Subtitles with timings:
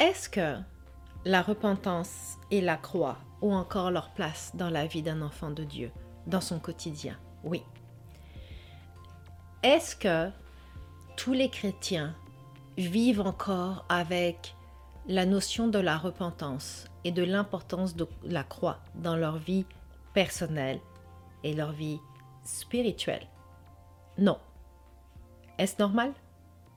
[0.00, 0.56] Est-ce que
[1.24, 5.62] la repentance et la croix ont encore leur place dans la vie d'un enfant de
[5.62, 5.92] Dieu,
[6.26, 7.16] dans son quotidien?
[7.44, 7.62] Oui.
[9.62, 10.30] Est-ce que
[11.16, 12.14] tous les chrétiens
[12.76, 14.56] vivent encore avec
[15.06, 19.64] la notion de la repentance et de l'importance de la croix dans leur vie
[20.12, 20.80] personnelle
[21.44, 22.00] et leur vie
[22.42, 23.28] spirituelle?
[24.18, 24.38] Non.
[25.58, 26.12] Est-ce normal?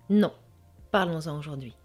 [0.10, 0.34] Non.
[0.92, 1.76] Parlons-en aujourd'hui.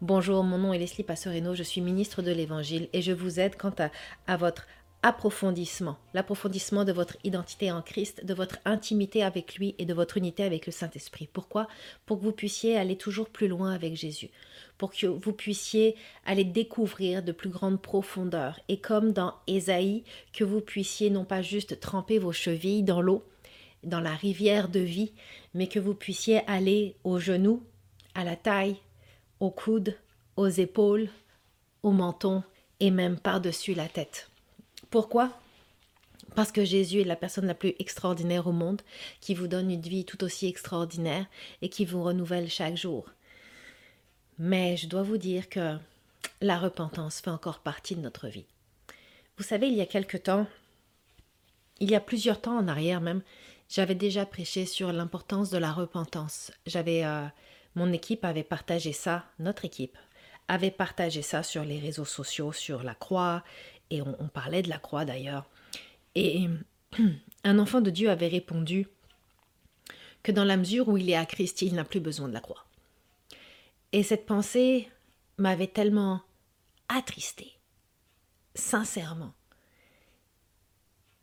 [0.00, 3.56] Bonjour, mon nom est Leslie Passerino, je suis ministre de l'Évangile et je vous aide
[3.56, 3.90] quant à,
[4.26, 4.66] à votre
[5.02, 10.16] approfondissement, l'approfondissement de votre identité en Christ, de votre intimité avec lui et de votre
[10.16, 11.28] unité avec le Saint-Esprit.
[11.32, 11.66] Pourquoi?
[12.06, 14.30] Pour que vous puissiez aller toujours plus loin avec Jésus,
[14.78, 18.60] pour que vous puissiez aller découvrir de plus grandes profondeurs.
[18.68, 23.24] Et comme dans Ésaïe, que vous puissiez non pas juste tremper vos chevilles dans l'eau,
[23.82, 25.12] dans la rivière de vie,
[25.54, 27.64] mais que vous puissiez aller aux genoux,
[28.14, 28.76] à la taille,
[29.42, 29.96] aux coudes,
[30.36, 31.08] aux épaules,
[31.82, 32.44] au menton
[32.78, 34.30] et même par-dessus la tête.
[34.88, 35.36] Pourquoi?
[36.36, 38.82] Parce que Jésus est la personne la plus extraordinaire au monde,
[39.20, 41.26] qui vous donne une vie tout aussi extraordinaire
[41.60, 43.06] et qui vous renouvelle chaque jour.
[44.38, 45.76] Mais je dois vous dire que
[46.40, 48.46] la repentance fait encore partie de notre vie.
[49.38, 50.46] Vous savez, il y a quelque temps,
[51.80, 53.22] il y a plusieurs temps en arrière même,
[53.68, 56.52] j'avais déjà prêché sur l'importance de la repentance.
[56.64, 57.26] J'avais euh,
[57.74, 59.96] mon équipe avait partagé ça, notre équipe
[60.48, 63.42] avait partagé ça sur les réseaux sociaux, sur la croix,
[63.90, 65.48] et on, parlait de la croix d'ailleurs.
[66.14, 66.48] Et
[67.44, 68.88] un enfant de Dieu avait répondu
[70.22, 72.40] que dans la mesure où il est à Christ, il n'a plus besoin de la
[72.40, 72.64] croix.
[73.92, 74.88] Et cette pensée
[75.36, 76.22] m'avait tellement
[76.88, 77.52] attristée,
[78.54, 79.34] sincèrement.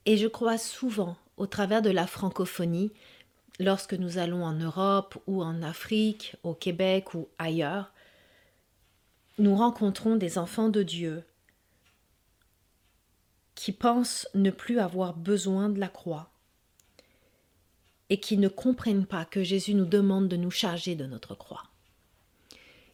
[0.06, 2.92] Et je crois souvent, au travers de la francophonie,
[3.60, 7.92] lorsque nous allons en Europe ou en Afrique, au Québec ou ailleurs,
[9.38, 11.24] nous rencontrons des enfants de Dieu
[13.56, 16.32] qui pensent ne plus avoir besoin de la croix
[18.10, 21.64] et qui ne comprennent pas que Jésus nous demande de nous charger de notre croix,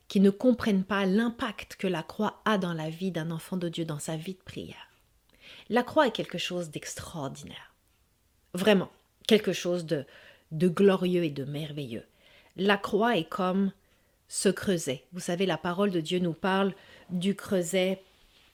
[0.07, 3.69] qui ne comprennent pas l'impact que la croix a dans la vie d'un enfant de
[3.69, 4.89] Dieu, dans sa vie de prière.
[5.69, 7.73] La croix est quelque chose d'extraordinaire,
[8.53, 8.89] vraiment,
[9.27, 10.05] quelque chose de,
[10.51, 12.06] de glorieux et de merveilleux.
[12.57, 13.72] La croix est comme
[14.28, 15.03] ce creuset.
[15.13, 16.73] Vous savez, la parole de Dieu nous parle
[17.09, 18.01] du creuset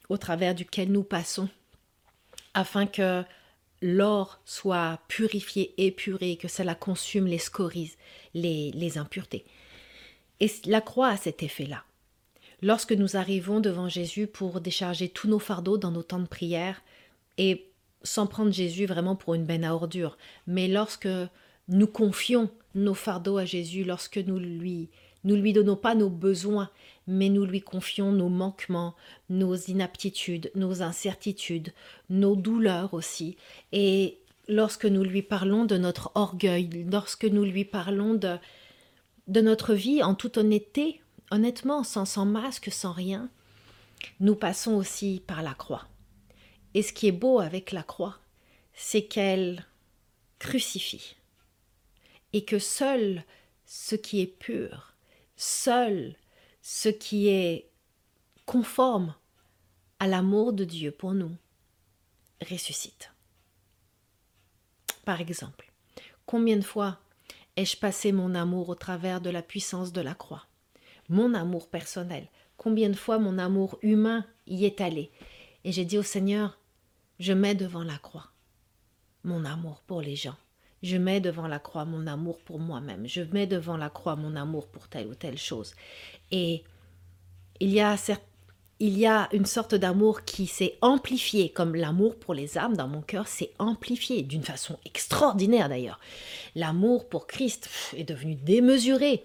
[0.10, 1.48] au travers duquel nous passons,
[2.54, 3.24] afin que
[3.82, 7.96] l'or soit purifié, épuré, que cela consume les scories,
[8.34, 9.46] les, les impuretés.
[10.40, 11.84] Et la croix a cet effet-là.
[12.62, 16.82] Lorsque nous arrivons devant Jésus pour décharger tous nos fardeaux dans nos temps de prière,
[17.38, 17.72] et
[18.04, 21.08] sans prendre Jésus vraiment pour une benne à ordures, mais lorsque
[21.72, 24.90] nous confions nos fardeaux à Jésus lorsque nous lui
[25.24, 26.70] nous lui donnons pas nos besoins,
[27.08, 28.96] mais nous lui confions nos manquements,
[29.30, 31.74] nos inaptitudes, nos incertitudes,
[32.10, 33.38] nos douleurs aussi.
[33.72, 34.18] Et
[34.48, 38.38] lorsque nous lui parlons de notre orgueil, lorsque nous lui parlons de,
[39.28, 43.30] de notre vie en toute honnêteté, honnêtement, sans, sans masque, sans rien,
[44.20, 45.86] nous passons aussi par la croix.
[46.74, 48.18] Et ce qui est beau avec la croix,
[48.74, 49.66] c'est qu'elle
[50.40, 51.16] crucifie
[52.34, 53.24] et que seul
[53.66, 54.96] ce qui est pur,
[55.36, 56.16] seul
[56.62, 57.70] ce qui est
[58.46, 59.16] conforme
[60.00, 61.36] à l'amour de Dieu pour nous
[62.50, 63.12] ressuscite.
[65.06, 65.72] Par exemple,
[66.26, 67.00] combien de fois
[67.56, 70.46] ai-je passé mon amour au travers de la puissance de la croix?
[71.10, 75.12] Mon amour personnel, combien de fois mon amour humain y est allé?
[75.64, 76.60] Et j'ai dit au Seigneur,
[77.20, 78.32] je mets devant la croix
[79.24, 80.38] mon amour pour les gens
[80.84, 83.08] je mets devant la croix mon amour pour moi-même.
[83.08, 85.74] Je mets devant la croix mon amour pour telle ou telle chose.
[86.32, 86.64] Et
[87.60, 92.88] il y a, une sorte d'amour qui s'est amplifié, comme l'amour pour les âmes dans
[92.88, 96.00] mon cœur s'est amplifié d'une façon extraordinaire d'ailleurs.
[96.56, 99.24] L'amour pour Christ est devenu démesuré.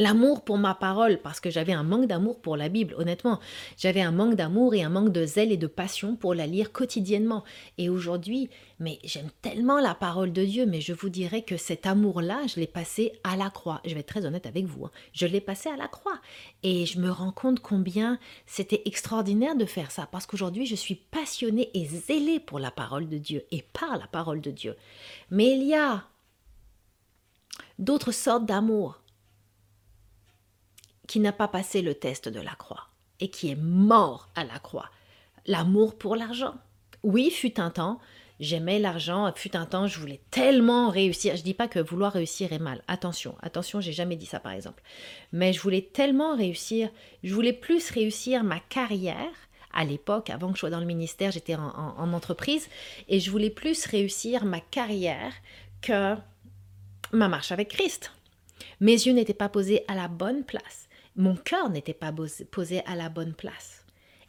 [0.00, 3.38] L'amour pour ma parole, parce que j'avais un manque d'amour pour la Bible, honnêtement.
[3.76, 6.72] J'avais un manque d'amour et un manque de zèle et de passion pour la lire
[6.72, 7.44] quotidiennement.
[7.76, 8.48] Et aujourd'hui,
[8.78, 12.58] mais j'aime tellement la parole de Dieu, mais je vous dirais que cet amour-là, je
[12.58, 13.82] l'ai passé à la croix.
[13.84, 14.86] Je vais être très honnête avec vous.
[14.86, 14.90] Hein.
[15.12, 16.18] Je l'ai passé à la croix.
[16.62, 20.94] Et je me rends compte combien c'était extraordinaire de faire ça, parce qu'aujourd'hui, je suis
[20.94, 24.76] passionnée et zélée pour la parole de Dieu et par la parole de Dieu.
[25.30, 26.04] Mais il y a
[27.78, 28.99] d'autres sortes d'amour
[31.10, 32.86] qui n'a pas passé le test de la croix
[33.18, 34.88] et qui est mort à la croix.
[35.44, 36.54] L'amour pour l'argent.
[37.02, 37.98] Oui, fut un temps,
[38.38, 39.30] J'aimais l'argent.
[39.34, 41.34] Fut un temps, je voulais tellement réussir.
[41.36, 42.80] Je dis pas que vouloir réussir est mal.
[42.86, 44.82] Attention, attention, j'ai jamais dit ça par exemple.
[45.32, 46.88] Mais je voulais tellement réussir.
[47.24, 49.34] Je voulais plus réussir ma carrière.
[49.72, 51.68] À l'époque, avant que je sois dans le ministère, j'étais en,
[51.98, 52.68] en entreprise
[53.08, 55.32] et je voulais plus réussir ma carrière
[55.82, 56.14] que
[57.12, 58.12] ma marche avec Christ.
[58.80, 60.88] Mes yeux n'étaient pas posés à la bonne place.
[61.16, 62.12] Mon cœur n'était pas
[62.50, 63.84] posé à la bonne place.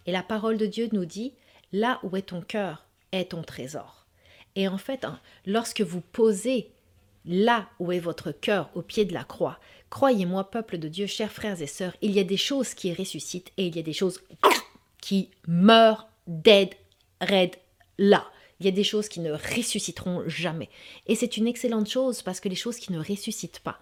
[0.05, 1.33] Et la parole de Dieu nous dit,
[1.71, 4.05] là où est ton cœur est ton trésor.
[4.55, 6.71] Et en fait, hein, lorsque vous posez
[7.25, 11.31] là où est votre cœur au pied de la croix, croyez-moi, peuple de Dieu, chers
[11.31, 13.93] frères et sœurs, il y a des choses qui ressuscitent et il y a des
[13.93, 14.21] choses
[15.01, 16.69] qui meurent dead,
[17.21, 17.55] red,
[17.97, 18.25] là.
[18.59, 20.69] Il y a des choses qui ne ressusciteront jamais.
[21.07, 23.79] Et c'est une excellente chose parce que les choses qui ne ressuscitent pas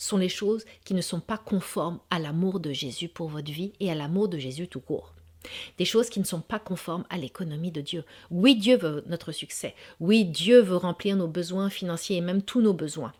[0.00, 3.72] sont les choses qui ne sont pas conformes à l'amour de Jésus pour votre vie
[3.80, 5.14] et à l'amour de Jésus tout court.
[5.78, 8.04] Des choses qui ne sont pas conformes à l'économie de Dieu.
[8.30, 9.74] Oui, Dieu veut notre succès.
[9.98, 13.12] Oui, Dieu veut remplir nos besoins financiers et même tous nos besoins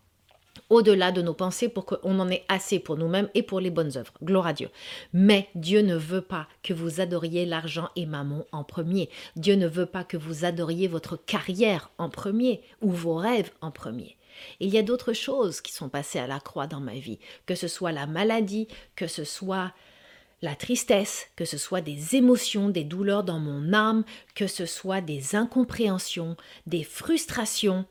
[0.70, 3.96] au-delà de nos pensées pour qu'on en ait assez pour nous-mêmes et pour les bonnes
[3.96, 4.14] œuvres.
[4.22, 4.70] Gloire à Dieu.
[5.12, 9.10] Mais Dieu ne veut pas que vous adoriez l'argent et maman en premier.
[9.36, 13.70] Dieu ne veut pas que vous adoriez votre carrière en premier ou vos rêves en
[13.70, 14.16] premier.
[14.60, 17.54] Il y a d'autres choses qui sont passées à la croix dans ma vie, que
[17.54, 19.72] ce soit la maladie, que ce soit
[20.42, 25.00] la tristesse, que ce soit des émotions, des douleurs dans mon âme, que ce soit
[25.00, 26.36] des incompréhensions,
[26.66, 27.84] des frustrations.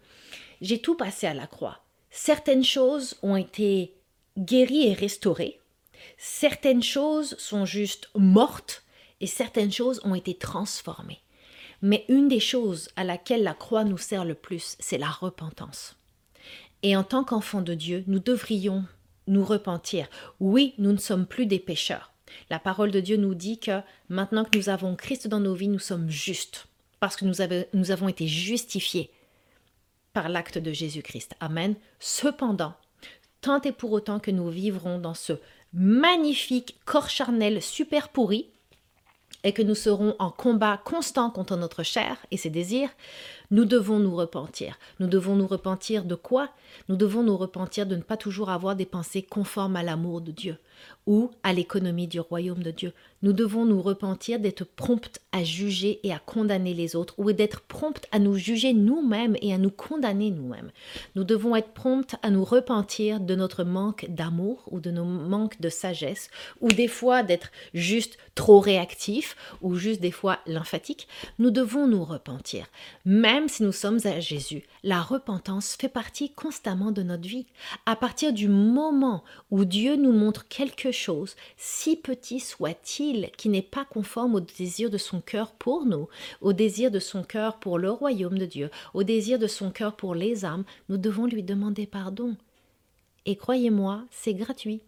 [0.62, 1.84] J'ai tout passé à la croix.
[2.12, 3.94] Certaines choses ont été
[4.38, 5.60] guéries et restaurées.
[6.18, 8.84] Certaines choses sont juste mortes
[9.22, 11.20] et certaines choses ont été transformées.
[11.82, 15.96] Mais une des choses à laquelle la croix nous sert le plus, c'est la repentance.
[16.84, 18.86] Et en tant qu'enfants de Dieu, nous devrions
[19.28, 20.08] nous repentir.
[20.40, 22.12] Oui, nous ne sommes plus des pécheurs.
[22.50, 25.68] La parole de Dieu nous dit que maintenant que nous avons Christ dans nos vies,
[25.68, 26.68] nous sommes justes,
[27.00, 29.12] parce que nous, avons été justifiés
[30.28, 31.36] l'acte de Jésus-Christ.
[31.40, 31.76] Amen.
[32.00, 32.74] Cependant,
[33.42, 35.34] tant et pour autant que nous vivrons dans ce
[35.72, 38.50] magnifique corps charnel super pourri,
[39.44, 42.90] et que nous serons en combat constant contre notre chair et ses désirs,
[43.52, 44.78] nous devons nous repentir.
[45.00, 46.50] Nous devons nous repentir de quoi?
[46.88, 50.32] Nous devons nous repentir de ne pas toujours avoir des pensées conformes à l'amour de
[50.32, 50.58] Dieu
[51.08, 52.94] ou à l'économie du royaume de Dieu.
[53.22, 57.62] Nous devons nous repentir d'être promptes à juger et à condamner les autres ou d'être
[57.62, 60.72] promptes à nous juger nous-mêmes et à nous condamner nous-mêmes.
[61.16, 65.60] Nous devons être promptes à nous repentir de notre manque d'amour ou de nos manques
[65.60, 66.30] de sagesse
[66.62, 71.08] ou des fois d'être juste trop réactifs ou juste des fois lymphatique.
[71.40, 72.68] Nous devons nous repentir.
[73.48, 77.46] Si nous sommes à Jésus, la repentance fait partie constamment de notre vie.
[77.86, 83.62] À partir du moment où Dieu nous montre quelque chose, si petit soit-il, qui n'est
[83.62, 86.08] pas conforme au désir de son cœur pour nous,
[86.42, 89.96] au désir de son cœur pour le royaume de Dieu, au désir de son cœur
[89.96, 92.36] pour les âmes, nous devons lui demander pardon.
[93.26, 94.82] Et croyez-moi, c'est gratuit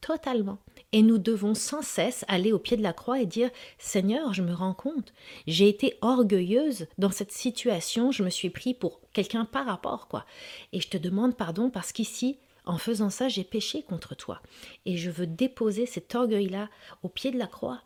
[0.00, 0.58] totalement.
[0.92, 4.42] Et nous devons sans cesse aller au pied de la croix et dire Seigneur, je
[4.42, 5.12] me rends compte,
[5.46, 10.26] j'ai été orgueilleuse dans cette situation, je me suis pris pour quelqu'un par rapport, quoi.
[10.72, 14.40] Et je te demande pardon parce qu'ici, en faisant ça, j'ai péché contre toi.
[14.84, 16.68] Et je veux déposer cet orgueil-là
[17.02, 17.80] au pied de la croix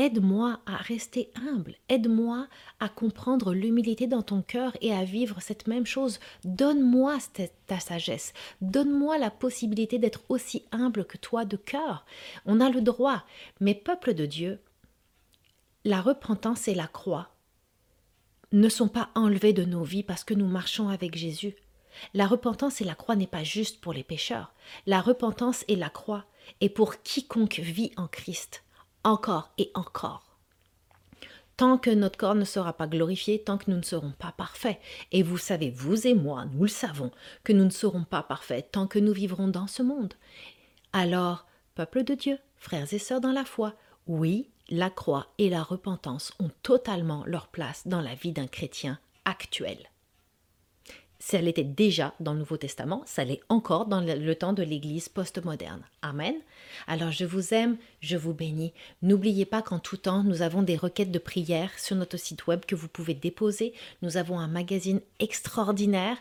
[0.00, 2.46] Aide-moi à rester humble, aide-moi
[2.78, 6.20] à comprendre l'humilité dans ton cœur et à vivre cette même chose.
[6.44, 7.18] Donne-moi
[7.66, 12.06] ta sagesse, donne-moi la possibilité d'être aussi humble que toi de cœur.
[12.46, 13.24] On a le droit,
[13.58, 14.60] mais peuple de Dieu,
[15.84, 17.30] la repentance et la croix
[18.52, 21.56] ne sont pas enlevées de nos vies parce que nous marchons avec Jésus.
[22.14, 24.54] La repentance et la croix n'est pas juste pour les pécheurs.
[24.86, 26.24] La repentance et la croix
[26.60, 28.62] est pour quiconque vit en Christ
[29.04, 30.24] encore et encore.
[31.56, 34.78] Tant que notre corps ne sera pas glorifié, tant que nous ne serons pas parfaits,
[35.10, 37.10] et vous savez, vous et moi, nous le savons,
[37.42, 40.14] que nous ne serons pas parfaits tant que nous vivrons dans ce monde.
[40.92, 43.74] Alors, peuple de Dieu, frères et sœurs dans la foi,
[44.06, 49.00] oui, la croix et la repentance ont totalement leur place dans la vie d'un chrétien
[49.24, 49.78] actuel
[51.20, 55.08] ça l'était déjà dans le Nouveau Testament, ça l'est encore dans le, temps de l'Église
[55.08, 55.82] postmoderne.
[56.00, 56.34] Amen.
[56.86, 58.72] Alors je vous aime, je vous bénis.
[59.02, 62.64] N'oubliez pas qu'en tout temps, nous avons des requêtes de prière sur notre site web
[62.66, 63.72] que vous pouvez déposer.
[64.02, 66.18] Nous avons un magazine extraordinaire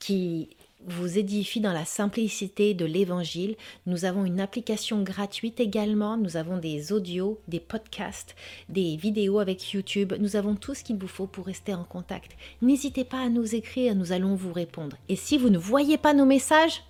[0.00, 0.50] qui
[0.86, 3.56] vous édifie dans la simplicité de l'évangile.
[3.86, 6.16] Nous avons une application gratuite également.
[6.16, 8.34] Nous avons des audios, des podcasts,
[8.68, 10.14] des vidéos avec YouTube.
[10.18, 12.32] Nous avons tout ce qu'il vous faut pour rester en contact.
[12.60, 14.96] N'hésitez pas à nous écrire, nous allons vous répondre.
[15.08, 16.82] Et si vous ne voyez pas nos messages,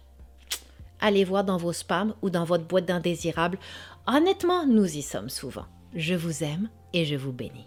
[1.00, 3.58] allez voir dans vos spams ou dans votre boîte d'indésirables.
[4.06, 5.66] Honnêtement, nous y sommes souvent.
[5.94, 7.66] Je vous aime et je vous bénis.